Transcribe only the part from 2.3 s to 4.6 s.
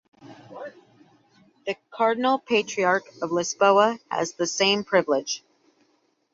Patriarch of Lisboa has the